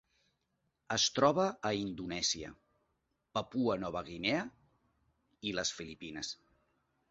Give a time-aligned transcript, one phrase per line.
[0.95, 2.49] Es troba a Indonèsia,
[3.39, 4.41] Papua Nova Guinea
[5.53, 6.35] i les Filipines.